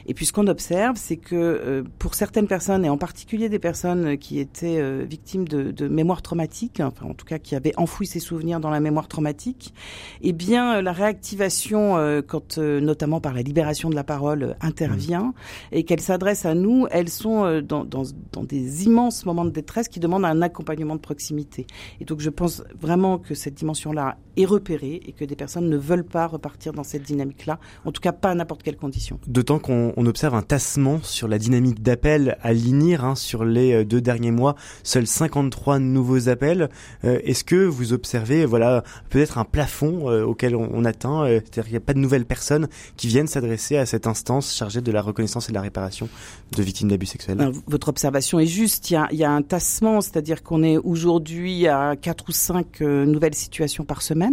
Et 0.06 0.14
puis 0.14 0.26
ce 0.26 0.32
qu'on 0.32 0.46
observe, 0.46 0.96
c'est 0.96 1.16
que 1.16 1.34
euh, 1.34 1.82
pour 1.98 2.14
certaines 2.14 2.46
personnes, 2.46 2.84
et 2.84 2.88
en 2.88 2.98
particulier 2.98 3.48
des 3.48 3.58
personnes 3.58 4.18
qui 4.18 4.38
étaient 4.38 4.78
euh, 4.78 5.04
victimes 5.08 5.46
de, 5.46 5.70
de, 5.70 5.88
mémoire 5.88 6.22
traumatique, 6.22 6.80
enfin 6.80 7.06
en 7.06 7.14
tout 7.14 7.26
cas 7.26 7.38
qui 7.38 7.54
avaient 7.54 7.74
enfoui 7.76 8.06
ces 8.06 8.20
souvenirs 8.20 8.60
dans 8.60 8.70
la 8.70 8.80
mémoire 8.80 9.08
traumatique, 9.08 9.74
eh 10.22 10.32
bien 10.32 10.76
euh, 10.76 10.82
la 10.82 10.92
réactivation, 10.92 12.20
quand 12.26 12.58
notamment 12.58 13.20
par 13.20 13.34
la 13.34 13.42
libération 13.42 13.90
de 13.90 13.94
la 13.94 14.04
parole 14.04 14.56
intervient 14.60 15.22
mmh. 15.22 15.32
et 15.72 15.84
qu'elle 15.84 16.00
s'adresse 16.00 16.46
à 16.46 16.54
nous, 16.54 16.86
elles 16.90 17.08
sont 17.08 17.60
dans, 17.60 17.84
dans, 17.84 18.02
dans, 18.32 18.44
des 18.44 18.84
immenses 18.84 19.24
moments 19.26 19.44
de 19.44 19.50
détresse 19.50 19.88
qui 19.88 20.00
demandent 20.00 20.24
un 20.24 20.42
accompagnement 20.42 20.94
de 20.94 21.00
proximité. 21.00 21.66
Et 22.00 22.04
donc 22.04 22.20
je 22.20 22.30
pense 22.30 22.62
vraiment 22.78 23.18
que 23.18 23.34
cette 23.34 23.54
dimension-là 23.54 24.16
est 24.42 24.46
repérée 24.46 25.00
et 25.06 25.12
que 25.12 25.24
des 25.24 25.36
personnes 25.36 25.68
ne 25.68 25.76
veulent 25.76 26.04
pas 26.04 26.26
repartir 26.26 26.72
dans 26.72 26.84
cette 26.84 27.02
dynamique-là, 27.02 27.58
en 27.84 27.92
tout 27.92 28.00
cas 28.00 28.12
pas 28.12 28.30
à 28.30 28.34
n'importe 28.34 28.62
quelle 28.62 28.76
condition. 28.76 29.18
D'autant 29.26 29.58
qu'on 29.58 29.92
on, 29.96 30.06
observe 30.06 30.34
un 30.34 30.42
tassement 30.42 31.00
sur 31.02 31.28
la 31.28 31.38
dynamique 31.38 31.82
d'appel 31.82 32.36
à 32.42 32.52
l'INIR 32.52 33.04
hein, 33.04 33.14
sur 33.14 33.44
les 33.44 33.72
euh, 33.72 33.84
deux 33.84 34.00
derniers 34.00 34.30
mois. 34.30 34.56
Seuls 34.82 35.06
53 35.06 35.78
nouveaux 35.78 36.28
appels. 36.28 36.68
Euh, 37.04 37.20
est-ce 37.24 37.44
que 37.44 37.56
vous 37.56 37.92
observez, 37.92 38.44
voilà, 38.44 38.82
peut-être 39.08 39.38
un 39.38 39.44
plafond 39.44 40.10
euh, 40.10 40.24
auquel 40.24 40.56
on, 40.56 40.84
atteint 40.84 41.26
C'est-à-dire 41.26 41.64
qu'il 41.64 41.72
n'y 41.72 41.78
a 41.78 41.80
pas 41.80 41.92
de 41.92 41.98
nouvelles 41.98 42.24
personnes 42.24 42.68
qui 42.96 43.06
viennent 43.06 43.26
s'adresser 43.26 43.76
à 43.76 43.84
cette 43.84 44.06
instance 44.06 44.54
chargée 44.54 44.80
de 44.80 44.90
la 44.90 45.02
reconnaissance 45.02 45.48
et 45.48 45.52
de 45.52 45.54
la 45.54 45.60
réparation 45.60 46.08
de 46.56 46.62
victimes 46.62 46.88
d'abus 46.88 47.06
sexuels? 47.06 47.38
votre 47.66 47.88
observation 47.88 48.40
est 48.40 48.46
juste. 48.46 48.90
Il 48.90 48.94
y 49.12 49.24
a, 49.24 49.30
un 49.30 49.42
tassement, 49.42 50.00
c'est-à-dire 50.00 50.42
qu'on 50.42 50.62
est 50.62 50.78
aujourd'hui 50.78 51.66
à 51.66 51.96
quatre 51.96 52.28
ou 52.28 52.32
cinq 52.32 52.80
nouvelles 52.80 53.34
situations 53.34 53.84
par 53.84 54.02
semaine. 54.02 54.29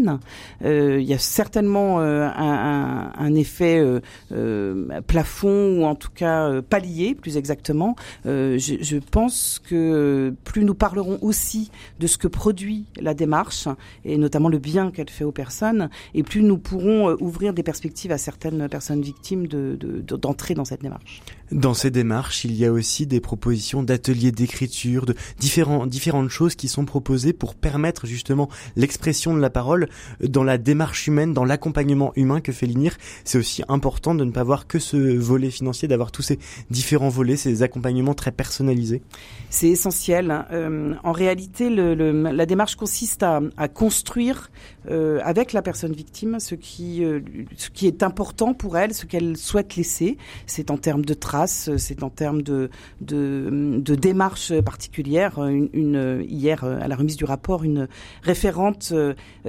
Il 0.61 1.01
y 1.01 1.13
a 1.13 1.17
certainement 1.17 1.99
un, 1.99 3.11
un, 3.17 3.35
effet 3.35 3.83
plafond 5.07 5.79
ou 5.79 5.85
en 5.85 5.95
tout 5.95 6.09
cas 6.13 6.49
euh, 6.49 6.61
pallier 6.61 7.15
plus 7.15 7.37
exactement. 7.37 7.95
Euh, 8.25 8.57
je, 8.57 8.97
pense 8.97 9.59
que 9.63 10.33
plus 10.43 10.63
nous 10.63 10.73
parlerons 10.73 11.17
aussi 11.21 11.71
de 11.99 12.07
ce 12.07 12.17
que 12.17 12.27
produit 12.27 12.85
la 12.99 13.13
démarche 13.13 13.67
et 14.05 14.17
notamment 14.17 14.49
le 14.49 14.59
bien 14.59 14.91
qu'elle 14.91 15.09
fait 15.09 15.23
aux 15.23 15.31
personnes, 15.31 15.89
et 16.13 16.23
plus 16.23 16.41
nous 16.41 16.57
pourrons 16.57 17.09
euh, 17.09 17.15
ouvrir 17.19 17.53
des 17.53 17.63
perspectives 17.63 18.11
à 18.11 18.17
certaines 18.17 18.67
personnes 18.69 19.01
victimes 19.01 19.47
d'entrer 19.47 20.53
de, 20.53 20.55
de, 20.55 20.57
dans 20.57 20.65
cette 20.65 20.81
démarche. 20.81 21.21
Dans 21.51 21.73
ces 21.73 21.91
démarches, 21.91 22.43
il 22.43 22.55
y 22.55 22.65
a 22.65 22.71
aussi 22.71 23.07
des 23.07 23.21
propositions 23.21 23.81
d'ateliers 23.81 24.33
d'écriture, 24.33 25.05
de 25.05 25.15
différents, 25.39 25.87
différentes 25.87 26.29
choses 26.29 26.55
qui 26.55 26.67
sont 26.67 26.83
proposées 26.83 27.31
pour 27.31 27.55
permettre 27.55 28.05
justement 28.05 28.49
l'expression 28.75 29.33
de 29.33 29.39
la 29.39 29.49
parole 29.49 29.87
dans 30.21 30.43
la 30.43 30.57
démarche 30.57 31.07
humaine, 31.07 31.33
dans 31.33 31.45
l'accompagnement 31.45 32.11
humain 32.17 32.41
que 32.41 32.51
fait 32.51 32.65
l'INIR. 32.65 32.97
C'est 33.23 33.37
aussi 33.37 33.63
important 33.69 34.13
de 34.13 34.25
ne 34.25 34.31
pas 34.31 34.43
voir 34.43 34.67
que 34.67 34.77
ce 34.77 34.97
volet 34.97 35.49
financier, 35.49 35.87
d'avoir 35.87 36.11
tous 36.11 36.21
ces 36.21 36.37
différents 36.69 37.09
volets, 37.09 37.37
ces 37.37 37.63
accompagnements 37.63 38.13
très 38.13 38.31
personnalisés. 38.31 39.01
C'est 39.49 39.69
essentiel. 39.69 40.31
Hein. 40.31 40.47
Euh, 40.51 40.95
en 41.03 41.13
réalité, 41.13 41.69
le, 41.69 41.95
le, 41.95 42.11
la 42.11 42.45
démarche 42.45 42.75
consiste 42.75 43.23
à, 43.23 43.41
à 43.55 43.67
construire 43.69 44.51
avec 44.87 45.53
la 45.53 45.61
personne 45.61 45.93
victime 45.93 46.39
ce 46.39 46.55
qui, 46.55 47.03
ce 47.55 47.69
qui 47.69 47.87
est 47.87 48.03
important 48.03 48.53
pour 48.53 48.77
elle, 48.77 48.93
ce 48.93 49.05
qu'elle 49.05 49.37
souhaite 49.37 49.75
laisser. 49.75 50.17
C'est 50.45 50.71
en 50.71 50.77
termes 50.77 51.05
de 51.05 51.13
traces, 51.13 51.69
c'est 51.77 52.03
en 52.03 52.09
termes 52.09 52.41
de, 52.41 52.69
démarches 53.01 54.59
particulières. 54.61 55.39
Hier, 55.73 56.63
à 56.63 56.87
la 56.87 56.95
remise 56.95 57.17
du 57.17 57.25
rapport, 57.25 57.63
une 57.63 57.87
référente 58.23 58.93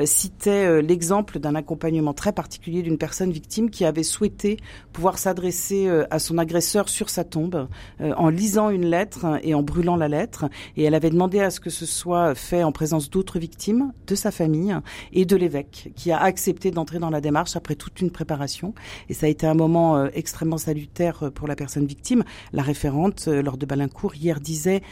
citait 0.04 0.82
l'exemple 0.82 1.38
d'un 1.38 1.54
accompagnement 1.54 2.14
très 2.14 2.32
particulier 2.32 2.82
d'une 2.82 2.98
personne 2.98 3.30
victime 3.30 3.70
qui 3.70 3.84
avait 3.84 4.02
souhaité 4.02 4.58
pouvoir 4.92 5.18
s'adresser 5.18 5.88
à 6.10 6.18
son 6.18 6.38
agresseur 6.38 6.88
sur 6.88 7.10
sa 7.10 7.24
tombe 7.24 7.68
en 8.00 8.28
lisant 8.28 8.70
une 8.70 8.86
lettre 8.86 9.38
et 9.42 9.54
en 9.54 9.62
brûlant 9.62 9.96
la 9.96 10.08
lettre. 10.08 10.46
Et 10.76 10.84
elle 10.84 10.94
avait 10.94 11.10
demandé 11.10 11.40
à 11.40 11.50
ce 11.50 11.60
que 11.60 11.70
ce 11.70 11.86
soit 11.86 12.34
fait 12.34 12.62
en 12.62 12.72
présence 12.72 13.10
d'autres 13.10 13.38
victimes, 13.38 13.92
de 14.06 14.14
sa 14.14 14.30
famille 14.30 14.74
et 15.12 15.24
de 15.28 15.36
l'évêque, 15.36 15.92
qui 15.94 16.10
a 16.10 16.20
accepté 16.20 16.72
d'entrer 16.72 16.98
dans 16.98 17.10
la 17.10 17.20
démarche 17.20 17.54
après 17.54 17.76
toute 17.76 18.00
une 18.00 18.10
préparation. 18.10 18.74
Et 19.08 19.14
ça 19.14 19.26
a 19.26 19.28
été 19.28 19.46
un 19.46 19.54
moment 19.54 19.96
euh, 19.96 20.08
extrêmement 20.14 20.58
salutaire 20.58 21.22
euh, 21.22 21.30
pour 21.30 21.46
la 21.46 21.54
personne 21.54 21.86
victime. 21.86 22.24
La 22.52 22.62
référente, 22.62 23.26
euh, 23.28 23.42
lors 23.42 23.56
de 23.56 23.66
Balincourt, 23.66 24.16
hier 24.16 24.40
disait, 24.40 24.82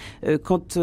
quand 0.45 0.79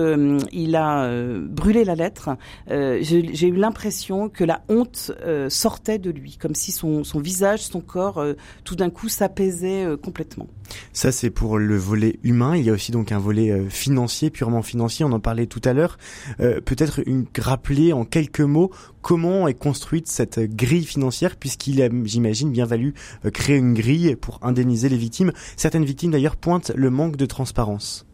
il 0.51 0.75
a 0.75 1.07
brûlé 1.39 1.83
la 1.83 1.95
lettre, 1.95 2.29
j'ai 2.67 3.47
eu 3.47 3.55
l'impression 3.55 4.29
que 4.29 4.43
la 4.43 4.63
honte 4.67 5.11
sortait 5.49 5.99
de 5.99 6.09
lui, 6.09 6.37
comme 6.37 6.55
si 6.55 6.71
son, 6.71 7.03
son 7.03 7.19
visage, 7.19 7.61
son 7.61 7.81
corps, 7.81 8.23
tout 8.63 8.75
d'un 8.75 8.89
coup 8.89 9.09
s'apaisait 9.09 9.85
complètement. 10.01 10.47
Ça, 10.93 11.11
c'est 11.11 11.29
pour 11.29 11.57
le 11.57 11.77
volet 11.77 12.19
humain. 12.23 12.55
Il 12.55 12.63
y 12.63 12.69
a 12.69 12.73
aussi 12.73 12.91
donc 12.91 13.11
un 13.11 13.19
volet 13.19 13.69
financier, 13.69 14.29
purement 14.29 14.61
financier. 14.61 15.05
On 15.05 15.11
en 15.11 15.19
parlait 15.19 15.45
tout 15.45 15.61
à 15.63 15.73
l'heure. 15.73 15.97
Peut-être 16.37 17.01
une 17.05 17.25
rappeler 17.43 17.93
en 17.93 18.05
quelques 18.05 18.41
mots 18.41 18.71
comment 19.01 19.47
est 19.47 19.53
construite 19.53 20.07
cette 20.07 20.39
grille 20.39 20.85
financière, 20.85 21.35
puisqu'il 21.35 21.81
a, 21.81 21.89
j'imagine, 22.05 22.51
bien 22.51 22.65
valu 22.65 22.93
euh, 23.25 23.29
créer 23.29 23.57
une 23.57 23.73
grille 23.73 24.15
pour 24.15 24.39
indemniser 24.41 24.89
les 24.89 24.97
victimes. 24.97 25.33
Certaines 25.57 25.85
victimes 25.85 26.11
d'ailleurs 26.11 26.37
pointent 26.37 26.71
le 26.75 26.89
manque 26.89 27.17
de 27.17 27.25
transparence. 27.25 28.05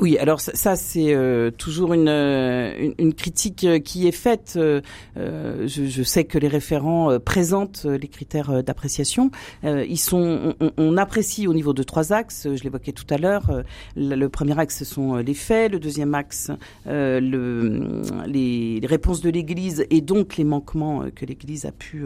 Oui, 0.00 0.18
alors 0.18 0.40
ça, 0.40 0.74
c'est 0.74 1.14
euh, 1.14 1.52
toujours 1.52 1.94
une, 1.94 2.08
euh, 2.08 2.92
une, 2.98 3.14
critique 3.14 3.62
euh, 3.64 3.78
qui 3.78 4.08
est 4.08 4.12
faite. 4.12 4.54
Euh, 4.56 4.80
je, 5.16 5.84
je, 5.84 6.02
sais 6.02 6.24
que 6.24 6.36
les 6.36 6.48
référents 6.48 7.18
présentent 7.20 7.84
les 7.84 8.08
critères 8.08 8.62
d'appréciation. 8.62 9.30
ils 9.62 9.98
sont, 9.98 10.54
on, 10.60 10.70
on, 10.76 10.96
apprécie 10.96 11.46
au 11.46 11.54
niveau 11.54 11.72
de 11.72 11.82
trois 11.82 12.12
axes. 12.12 12.48
Je 12.52 12.62
l'évoquais 12.64 12.92
tout 12.92 13.06
à 13.10 13.18
l'heure. 13.18 13.62
Le, 13.96 14.26
premier 14.28 14.58
axe, 14.58 14.78
ce 14.78 14.84
sont 14.84 15.16
les 15.16 15.34
faits. 15.34 15.72
Le 15.72 15.78
deuxième 15.78 16.14
axe, 16.14 16.50
le, 16.86 18.02
les, 18.26 18.80
les, 18.80 18.86
réponses 18.86 19.20
de 19.20 19.30
l'Église 19.30 19.86
et 19.90 20.00
donc 20.00 20.36
les 20.36 20.44
manquements 20.44 21.04
que 21.14 21.24
l'Église 21.24 21.66
a 21.66 21.72
pu 21.72 22.04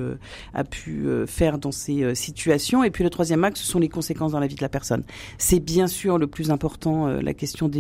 a 0.55 0.65
pu 0.65 1.07
faire 1.27 1.59
dans 1.59 1.73
ces 1.73 2.15
situations. 2.15 2.85
Et 2.85 2.91
puis 2.91 3.05
le 3.05 3.11
troisième 3.11 3.45
axe, 3.45 3.61
ce 3.61 3.67
sont 3.67 3.79
les 3.79 3.89
conséquences 3.89 4.33
dans 4.33 4.41
la 4.41 4.47
vie 4.47 4.57
de 4.57 4.63
la 4.63 4.69
personne. 4.69 5.03
C'est 5.39 5.61
bien 5.61 5.87
sûr 5.87 6.19
le 6.19 6.27
plus 6.27 6.51
important, 6.51 7.07
la 7.07 7.35
question 7.35 7.69
des 7.69 7.78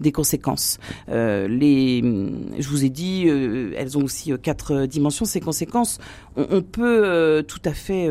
des, 0.00 0.12
conséquences. 0.12 0.78
Euh, 1.08 1.46
je 2.58 2.68
vous 2.68 2.84
ai 2.84 2.88
dit, 2.88 3.24
euh, 3.28 3.72
elles 3.76 3.96
ont 3.98 4.04
aussi 4.04 4.32
euh, 4.32 4.36
quatre 4.36 4.86
dimensions. 4.86 5.24
Ces 5.24 5.40
conséquences, 5.40 5.98
on, 6.36 6.62
peut 6.62 7.42
tout 7.46 7.60
à 7.64 7.72
fait 7.72 8.08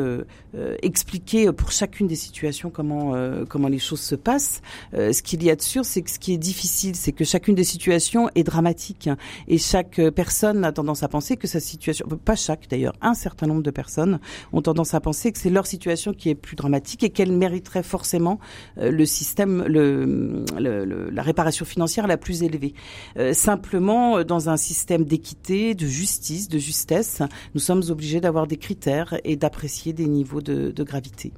expliquer 0.82 1.52
pour 1.52 1.72
chacune 1.72 2.08
des 2.08 2.16
situations 2.16 2.70
comment 2.70 3.14
comment 3.48 3.68
les 3.68 3.80
choses 3.80 4.02
se 4.02 4.16
passent. 4.16 4.62
ce 4.94 5.22
qu'il 5.22 5.44
y 5.44 5.50
a 5.50 5.56
de 5.56 5.62
sûr, 5.62 5.86
c'est 5.86 6.02
que 6.02 6.10
ce 6.10 6.20
qui 6.20 6.34
est 6.34 6.38
difficile, 6.38 6.96
c'est 6.96 7.12
que 7.12 7.24
chacune 7.24 7.56
des 7.56 7.64
situations 7.64 8.30
est 8.36 8.44
dramatique 8.44 9.10
et 9.48 9.58
chaque 9.58 10.02
personne 10.16 10.66
a 10.66 10.72
tendance 10.72 11.04
à 11.04 11.08
penser 11.08 11.38
que 11.38 11.48
sa 11.48 11.60
situation, 11.60 12.08
pas 12.26 12.36
chaque 12.36 12.68
d'ailleurs, 12.70 12.94
un 13.02 13.14
certain 13.14 13.48
nombre 13.48 13.64
de 13.64 13.72
personnes 13.72 14.20
ont 14.54 14.62
tendance 14.62 14.94
à 14.94 15.00
penser 15.00 15.32
que 15.32 15.38
c'est 15.38 15.50
leur 15.50 15.68
situation 15.68 16.14
qui 16.14 16.30
est 16.30 16.36
plus 16.36 16.56
dramatique 16.56 17.04
et 17.04 17.10
qu'elle 17.10 17.32
mériterait 17.32 17.84
forcément 17.84 18.40
le 18.78 19.06
système, 19.06 19.64
le, 19.68 20.46
le, 20.58 21.10
la 21.10 21.22
réparation 21.22 21.66
financière 21.66 22.08
la 22.08 22.18
plus 22.18 22.44
élevée. 22.44 22.74
Euh, 23.18 23.34
simplement, 23.34 24.18
euh, 24.18 24.24
dans 24.24 24.50
un 24.50 24.58
système 24.58 25.06
d'équité, 25.06 25.76
de 25.76 25.86
justice, 25.86 26.50
de 26.50 26.58
justesse, 26.58 27.22
nous 27.54 27.62
sommes 27.62 27.84
obligés 27.90 28.22
d'avoir 28.22 28.48
des 28.48 28.58
critères 28.58 29.20
et 29.24 29.36
d'apprécier 29.36 29.94
des 29.94 30.08
niveaux 30.08 30.39
de, 30.42 30.72
de 30.72 30.84
gravité. 30.84 31.32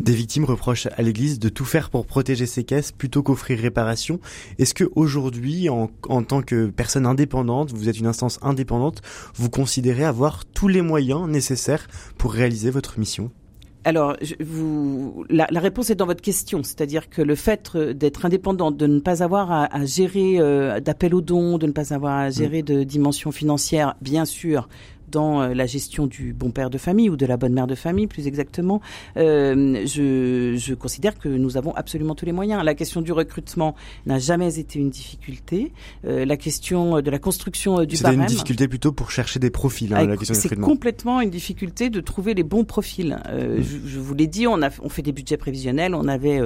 Des 0.00 0.14
victimes 0.14 0.44
reprochent 0.44 0.88
à 0.96 1.02
l'Église 1.02 1.38
de 1.38 1.48
tout 1.48 1.64
faire 1.64 1.90
pour 1.90 2.06
protéger 2.06 2.46
ses 2.46 2.64
caisses 2.64 2.92
plutôt 2.92 3.22
qu'offrir 3.22 3.58
réparation. 3.58 4.20
Est-ce 4.58 4.74
que 4.74 4.84
aujourd'hui, 4.94 5.68
en, 5.68 5.90
en 6.08 6.22
tant 6.22 6.42
que 6.42 6.66
personne 6.66 7.06
indépendante, 7.06 7.72
vous 7.72 7.88
êtes 7.88 7.98
une 7.98 8.06
instance 8.06 8.38
indépendante, 8.42 9.02
vous 9.34 9.50
considérez 9.50 10.04
avoir 10.04 10.44
tous 10.44 10.68
les 10.68 10.82
moyens 10.82 11.28
nécessaires 11.28 11.86
pour 12.18 12.32
réaliser 12.32 12.70
votre 12.70 12.98
mission? 12.98 13.30
Alors, 13.86 14.16
vous, 14.40 15.26
la, 15.28 15.46
la, 15.50 15.60
réponse 15.60 15.90
est 15.90 15.94
dans 15.94 16.06
votre 16.06 16.22
question, 16.22 16.62
c'est-à-dire 16.62 17.10
que 17.10 17.20
le 17.20 17.34
fait 17.34 17.76
d'être 17.76 18.24
indépendant, 18.24 18.70
de 18.70 18.86
ne 18.86 18.98
pas 18.98 19.22
avoir 19.22 19.52
à, 19.52 19.64
à 19.64 19.84
gérer 19.84 20.40
euh, 20.40 20.80
d'appel 20.80 21.14
aux 21.14 21.20
dons, 21.20 21.58
de 21.58 21.66
ne 21.66 21.72
pas 21.72 21.92
avoir 21.92 22.14
à 22.14 22.30
gérer 22.30 22.62
mm. 22.62 22.66
de 22.66 22.82
dimension 22.82 23.30
financière, 23.30 23.94
bien 24.00 24.24
sûr, 24.24 24.70
dans 25.10 25.42
euh, 25.42 25.54
la 25.54 25.66
gestion 25.66 26.06
du 26.06 26.32
bon 26.32 26.50
père 26.50 26.70
de 26.70 26.78
famille 26.78 27.10
ou 27.10 27.16
de 27.16 27.26
la 27.26 27.36
bonne 27.36 27.52
mère 27.52 27.66
de 27.66 27.74
famille, 27.74 28.06
plus 28.06 28.26
exactement, 28.26 28.80
euh, 29.16 29.84
je, 29.86 30.56
je, 30.56 30.74
considère 30.74 31.18
que 31.18 31.28
nous 31.28 31.56
avons 31.56 31.74
absolument 31.74 32.14
tous 32.14 32.26
les 32.26 32.32
moyens. 32.32 32.62
La 32.64 32.74
question 32.74 33.00
du 33.00 33.12
recrutement 33.12 33.74
n'a 34.06 34.18
jamais 34.18 34.58
été 34.58 34.78
une 34.78 34.90
difficulté. 34.90 35.72
Euh, 36.04 36.24
la 36.24 36.36
question 36.36 37.00
de 37.00 37.10
la 37.10 37.18
construction 37.18 37.84
du 37.84 37.96
barème... 37.98 38.20
C'est 38.20 38.24
une 38.24 38.26
difficulté 38.26 38.68
plutôt 38.68 38.92
pour 38.92 39.10
chercher 39.10 39.38
des 39.38 39.50
profils, 39.50 39.92
hein, 39.94 40.06
la 40.06 40.16
question 40.16 40.34
du 40.34 40.40
recrutement. 40.40 40.66
C'est 40.66 40.72
complètement 40.72 41.20
une 41.20 41.30
difficulté 41.30 41.90
de 41.90 42.00
trouver 42.00 42.34
les 42.34 42.42
bons 42.42 42.64
profils. 42.64 43.18
Euh, 43.28 43.58
mm. 43.58 43.62
je, 43.62 43.88
je, 43.88 43.98
vous 43.98 44.14
l'ai 44.14 44.26
dit, 44.26 44.46
on, 44.46 44.62
a, 44.62 44.70
on 44.82 44.88
fait 44.88 45.02
des 45.02 45.12
budgets 45.12 45.36
prévisionnels, 45.36 45.94
on 45.94 46.08
avait 46.08 46.40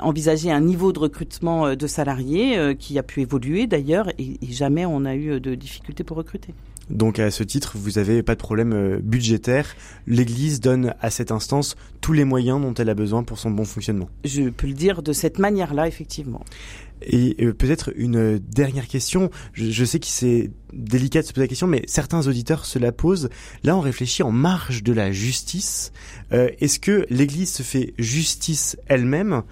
envisagé 0.00 0.50
un 0.50 0.60
niveau 0.60 0.92
de 0.92 0.98
recrutement 0.98 1.74
de 1.74 1.86
salariés 1.86 2.76
qui 2.78 2.98
a 2.98 3.02
pu 3.02 3.20
évoluer 3.20 3.66
d'ailleurs, 3.66 4.08
et, 4.18 4.38
et 4.42 4.52
jamais 4.52 4.86
on 4.86 5.04
a 5.04 5.14
eu 5.14 5.40
de 5.40 5.54
difficultés 5.54 6.04
pour 6.04 6.16
recruter. 6.16 6.54
Donc 6.90 7.18
à 7.18 7.30
ce 7.30 7.42
titre, 7.52 7.76
vous 7.76 7.92
n'avez 7.92 8.22
pas 8.22 8.34
de 8.34 8.40
problème 8.40 8.72
euh, 8.72 8.98
budgétaire. 9.02 9.76
L'Église 10.06 10.60
donne 10.60 10.94
à 11.00 11.10
cette 11.10 11.30
instance 11.30 11.76
tous 12.00 12.14
les 12.14 12.24
moyens 12.24 12.60
dont 12.60 12.72
elle 12.72 12.88
a 12.88 12.94
besoin 12.94 13.24
pour 13.24 13.38
son 13.38 13.50
bon 13.50 13.64
fonctionnement. 13.64 14.08
Je 14.24 14.48
peux 14.48 14.66
le 14.66 14.72
dire 14.72 15.02
de 15.02 15.12
cette 15.12 15.38
manière-là, 15.38 15.86
effectivement. 15.86 16.44
Et 17.02 17.36
euh, 17.40 17.52
peut-être 17.52 17.92
une 17.94 18.38
dernière 18.38 18.88
question. 18.88 19.30
Je, 19.52 19.84
sais 19.84 20.00
que 20.00 20.06
c'est 20.06 20.50
délicat 20.72 21.20
de 21.20 21.26
se 21.26 21.32
poser 21.32 21.44
la 21.44 21.48
question, 21.48 21.66
mais 21.66 21.82
certains 21.86 22.26
auditeurs 22.26 22.64
se 22.64 22.78
la 22.78 22.90
posent. 22.90 23.28
Là, 23.64 23.76
on 23.76 23.80
réfléchit 23.80 24.22
en 24.22 24.32
marge 24.32 24.82
de 24.82 24.94
la 24.94 25.12
justice. 25.12 25.92
Euh, 26.32 26.48
est-ce 26.58 26.80
que 26.80 27.04
l'Église 27.10 27.52
se 27.52 27.62
fait 27.62 27.92
justice 27.98 28.78
elle-même? 28.86 29.42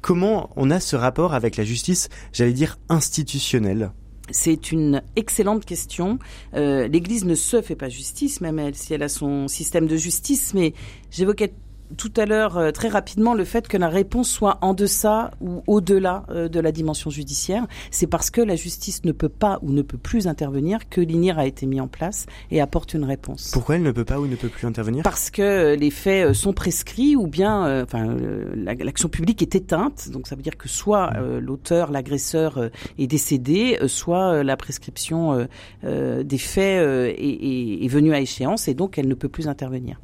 Comment 0.00 0.50
on 0.56 0.70
a 0.70 0.80
ce 0.80 0.96
rapport 0.96 1.34
avec 1.34 1.58
la 1.58 1.64
justice, 1.64 2.08
j'allais 2.32 2.54
dire, 2.54 2.78
institutionnelle? 2.88 3.92
C'est 4.32 4.72
une 4.72 5.02
excellente 5.16 5.64
question. 5.64 6.18
Euh, 6.54 6.88
L'Église 6.88 7.24
ne 7.24 7.34
se 7.34 7.62
fait 7.62 7.76
pas 7.76 7.88
justice, 7.88 8.40
même 8.40 8.58
elle, 8.58 8.74
si 8.74 8.94
elle 8.94 9.02
a 9.02 9.08
son 9.08 9.48
système 9.48 9.86
de 9.86 9.96
justice, 9.96 10.54
mais 10.54 10.74
j'évoquais 11.10 11.52
tout 11.96 12.12
à 12.16 12.26
l'heure 12.26 12.58
euh, 12.58 12.70
très 12.70 12.88
rapidement 12.88 13.34
le 13.34 13.44
fait 13.44 13.68
que 13.68 13.76
la 13.76 13.88
réponse 13.88 14.30
soit 14.30 14.58
en 14.62 14.74
deçà 14.74 15.30
ou 15.40 15.62
au-delà 15.66 16.24
euh, 16.30 16.48
de 16.48 16.60
la 16.60 16.72
dimension 16.72 17.10
judiciaire. 17.10 17.66
C'est 17.90 18.06
parce 18.06 18.30
que 18.30 18.40
la 18.40 18.56
justice 18.56 19.04
ne 19.04 19.12
peut 19.12 19.28
pas 19.28 19.58
ou 19.62 19.72
ne 19.72 19.82
peut 19.82 19.98
plus 19.98 20.26
intervenir 20.26 20.88
que 20.88 21.00
l'INIR 21.00 21.38
a 21.38 21.46
été 21.46 21.66
mis 21.66 21.80
en 21.80 21.88
place 21.88 22.26
et 22.50 22.60
apporte 22.60 22.94
une 22.94 23.04
réponse. 23.04 23.50
Pourquoi 23.52 23.76
elle 23.76 23.82
ne 23.82 23.92
peut 23.92 24.04
pas 24.04 24.18
ou 24.18 24.26
ne 24.26 24.36
peut 24.36 24.48
plus 24.48 24.66
intervenir? 24.66 25.02
Parce 25.02 25.30
que 25.30 25.42
euh, 25.42 25.76
les 25.76 25.90
faits 25.90 26.32
sont 26.32 26.52
prescrits 26.52 27.16
ou 27.16 27.26
bien 27.26 27.82
enfin, 27.82 28.16
l'action 28.54 29.08
publique 29.08 29.42
est 29.42 29.54
éteinte. 29.54 30.08
Donc 30.10 30.26
ça 30.26 30.36
veut 30.36 30.42
dire 30.42 30.56
que 30.56 30.68
soit 30.68 31.12
l'auteur, 31.40 31.90
l'agresseur 31.90 32.70
est 32.98 33.06
décédé, 33.06 33.78
soit 33.86 34.42
la 34.42 34.56
prescription 34.56 35.46
des 35.82 36.38
faits 36.38 37.18
est, 37.18 37.84
est 37.84 37.88
venue 37.88 38.12
à 38.12 38.20
échéance 38.20 38.68
et 38.68 38.74
donc 38.74 38.98
elle 38.98 39.08
ne 39.08 39.14
peut 39.14 39.28
plus 39.28 39.48
intervenir. 39.48 39.98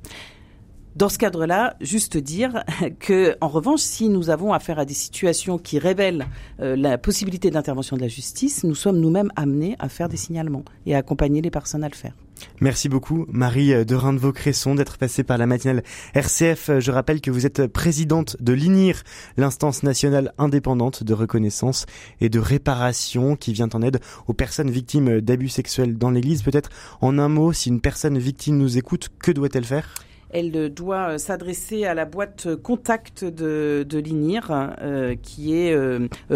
Dans 0.97 1.11
ce 1.11 1.19
cadre-là, 1.19 1.77
juste 1.83 2.17
dire 2.17 2.65
que, 3.01 3.37
en 3.43 3.49
revanche, 3.49 3.81
si 3.81 4.09
nous 4.09 4.31
avons 4.31 4.55
affaire 4.55 4.79
à 4.79 4.87
des 4.87 4.95
situations 4.95 5.59
qui 5.59 5.79
révèlent 5.79 6.27
euh, 6.61 6.75
la 6.75 6.97
possibilité 6.97 7.51
d'intervention 7.51 7.97
de 7.97 8.01
la 8.01 8.09
justice, 8.09 8.65
nous 8.65 8.75
sommes 8.75 8.99
nous-mêmes 8.99 9.31
amenés 9.37 9.77
à 9.79 9.91
faire 9.91 10.09
des 10.09 10.17
signalements 10.17 10.65
et 10.87 10.95
à 10.95 10.99
accompagner 10.99 11.43
les 11.43 11.51
personnes 11.51 11.85
à 11.85 11.91
le 11.91 11.95
faire. 11.95 12.15
Merci 12.63 12.89
beaucoup, 12.89 13.27
Marie 13.29 13.85
de 13.85 13.95
Rindevaux-Cresson, 13.95 14.75
d'être 14.75 14.97
passée 14.97 15.23
par 15.23 15.37
la 15.37 15.45
matinale 15.45 15.83
RCF. 16.15 16.79
Je 16.79 16.91
rappelle 16.91 17.21
que 17.21 17.31
vous 17.31 17.45
êtes 17.45 17.67
présidente 17.67 18.39
de 18.41 18.55
l'INIR, 18.55 19.03
l'instance 19.37 19.83
nationale 19.83 20.33
indépendante 20.39 21.05
de 21.05 21.13
reconnaissance 21.13 21.85
et 22.23 22.31
de 22.31 22.39
réparation 22.39 23.37
qui 23.37 23.53
vient 23.53 23.69
en 23.75 23.83
aide 23.83 24.01
aux 24.29 24.35
personnes 24.35 24.71
victimes 24.71 25.21
d'abus 25.21 25.51
sexuels 25.51 25.99
dans 25.99 26.11
l'Église. 26.11 26.43
Peut-être 26.43 26.71
en 27.03 27.19
un 27.19 27.29
mot, 27.29 27.53
si 27.53 27.69
une 27.69 27.83
personne 27.83 28.17
victime 28.17 28.57
nous 28.57 28.79
écoute, 28.79 29.11
que 29.19 29.31
doit-elle 29.31 29.65
faire? 29.65 29.91
Elle 30.31 30.73
doit 30.73 31.19
s'adresser 31.19 31.85
à 31.85 31.95
la 31.95 32.05
boîte 32.05 32.55
contact 32.57 33.25
de, 33.25 33.87
l'INIR, 33.93 34.75
qui 35.23 35.55
est 35.55 35.77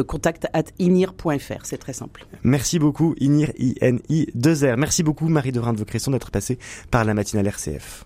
contact 0.06 0.46
at 0.52 0.64
inir.fr. 0.78 1.64
C'est 1.64 1.78
très 1.78 1.92
simple. 1.92 2.24
Merci 2.42 2.78
beaucoup, 2.78 3.14
INIR, 3.20 3.52
I-N-I, 3.58 4.28
2 4.34 4.72
R. 4.72 4.76
Merci 4.76 5.02
beaucoup, 5.02 5.28
Marie 5.28 5.52
de 5.52 5.60
Vaucresson, 5.60 6.10
d'être 6.10 6.30
passée 6.30 6.58
par 6.90 7.04
la 7.04 7.14
matinale 7.14 7.46
RCF. 7.46 8.04